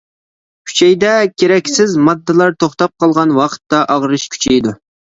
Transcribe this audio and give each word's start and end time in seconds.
ئۈچەيدە 0.71 1.11
كېرەكسىز 1.43 1.95
ماددىلار 2.09 2.57
توختاپ 2.65 3.07
قالغان 3.07 3.39
ۋاقىتتا 3.39 3.87
ئاغرىش 3.97 4.29
كۈچىيىدۇ. 4.37 4.79